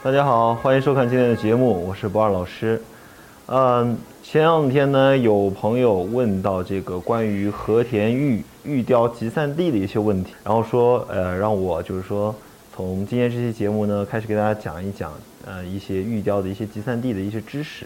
[0.00, 2.80] 大家好，欢迎收看今天的节目，我是博二老师。
[3.46, 12.32] 嗯，前两天呢，有朋友问到这个关于和田玉玉雕集散地的一些问题，然后说，呃，让我就是说，
[12.72, 15.12] 从今天这期节目呢，开始给大家讲一讲，
[15.44, 17.84] 呃，一些玉雕的一些集散地的一些知识。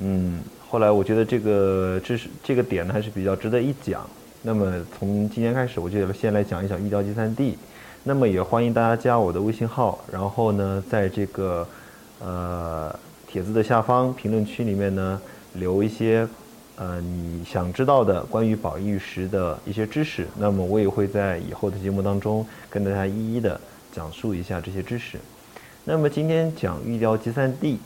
[0.00, 4.08] 嗯，后来我觉得这个知识这个点呢，还是比较值得一讲。
[4.40, 7.58] 那么从今天开始，我就先来讲一讲玉雕集散地。
[8.08, 11.66] 那么也欢迎大家加我的微信号，然后呢，在这个
[12.20, 12.96] 呃
[13.26, 15.20] 帖子的下方评论区里面呢，
[15.54, 16.24] 留一些
[16.76, 20.24] 呃你想知道的关于宝玉石的一些知识。
[20.38, 23.60] 那么我也会在以后的节目当中跟大家一一的
[23.92, 25.18] 讲述一下这些知识。
[25.84, 27.80] 那么今天讲玉雕集散地，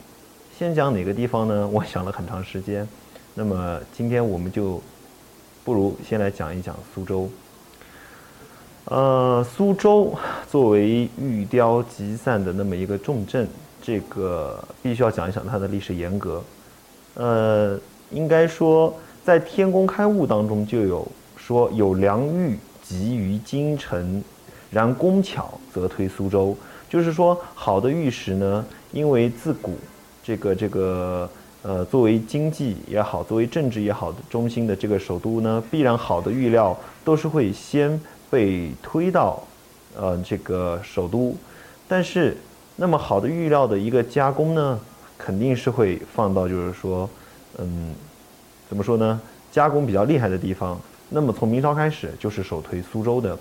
[0.58, 1.66] 先讲哪个地方呢？
[1.66, 2.86] 我想了很长时间。
[3.34, 4.82] 那么今天我们就
[5.64, 7.26] 不如先来讲一讲苏州。
[8.90, 10.12] 呃，苏州
[10.50, 13.46] 作为玉雕集散的那么一个重镇，
[13.80, 16.42] 这个必须要讲一讲它的历史沿革。
[17.14, 17.78] 呃，
[18.10, 18.92] 应该说
[19.24, 24.20] 在《天工开物》当中就有说有良玉集于京城，
[24.72, 26.56] 然工巧则推苏州。
[26.88, 29.78] 就是说，好的玉石呢，因为自古
[30.24, 31.30] 这个这个
[31.62, 38.00] 呃，作为经济也好，作为政治也好的中心的这个首都呢，必然好的玉料都是会先。
[38.30, 39.42] 被推到，
[39.96, 41.36] 呃，这个首都，
[41.88, 42.36] 但是
[42.76, 44.78] 那么好的玉料的一个加工呢，
[45.18, 47.10] 肯定是会放到就是说，
[47.58, 47.92] 嗯，
[48.68, 49.20] 怎么说呢？
[49.50, 50.80] 加工比较厉害的地方。
[51.08, 53.36] 那么从明朝开始就是首推苏州的。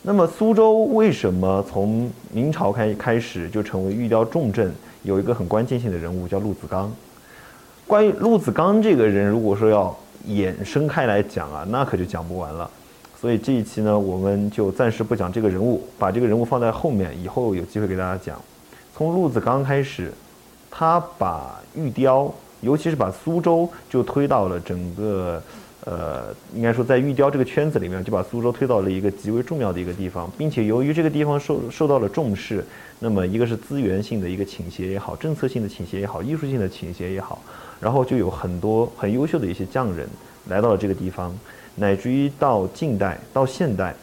[0.00, 4.72] 那么苏州为什么从明朝开开始就成为玉雕重镇？
[5.02, 6.92] 有一个很关键性的人物叫陆子刚。
[7.84, 9.96] 关于陆子刚这个人，如果说要
[10.28, 12.70] 衍生开来讲啊，那可就讲不完了。
[13.20, 18.40] 所以这一期呢，我们就暂时不讲这个人物，把这个人物放在后面，以后有机会给大家讲。
[18.94, 20.12] 从陆子刚开始，
[20.70, 25.42] 他把玉雕，尤其是把苏州，就推到了整个，
[25.84, 32.64] 呃，应该说在玉雕这个圈子里面，就把苏州推到了一个极为重要的一个地方，并且由于这个地方受受到了重视，
[33.00, 37.42] 那么一个是资源性的一个倾斜也好，政策性的倾斜也好，艺术性的倾斜也好，
[37.80, 40.08] 然后就有很多很优秀的一些匠人
[40.46, 41.36] 来到了这个地方。
[41.78, 43.94] 乃至于到近代到现代，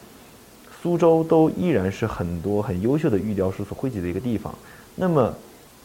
[0.82, 4.54] 苏州都依然是很多很优秀的玉雕师所汇集的一个地方。
[4.94, 5.34] 那么，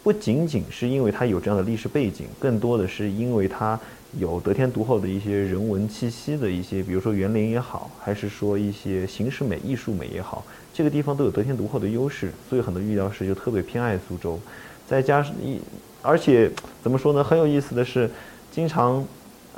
[0.01, 3.77] 不仅仅是因为它有这样的历史背景，更多的是因为它
[4.17, 14.39] 有得天独厚的一些人文气息的一些，比如说园林也好，还是说一些形式美、艺术美也好，这个地方都有得天独厚的优势，所以很多玉雕师就特别偏爱苏州。
[14.87, 15.59] 再加上一，
[16.01, 16.49] 而且
[16.81, 17.23] 怎么说呢？
[17.23, 18.09] 很有意思的是，
[18.49, 19.05] 经常。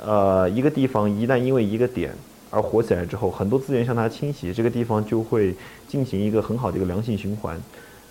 [0.06, 2.12] 呃，一个地方一旦因为一个点
[2.50, 5.54] 而火起来之后，很多资源向它倾斜，这个地方就会
[5.88, 7.58] 进行一个很好的一个良性循环。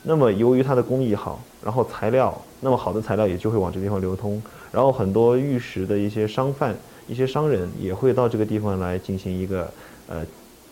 [0.02, 6.76] 那么，由于它的工艺好，然后材料，那么好的材料也就会往这个地方流通，然后很多玉石的一些商贩、
[7.08, 9.72] 一些商人也会到这个地方来进行一个
[10.08, 10.26] 呃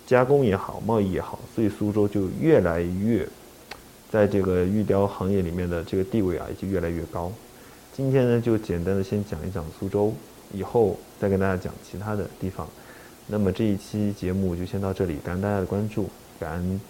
[0.05, 3.25] 加工也好，贸易也好，所以苏州就越来越
[4.11, 7.31] 在这个玉雕行业里面的这个地位啊，也就越来越高。
[7.95, 10.13] 今天呢，就简单的先讲一讲苏州。
[10.53, 12.67] 以后再跟大家讲其他的地方，
[13.27, 16.81] 那么这一期节目就先到这里，感恩大家的关注，感恩。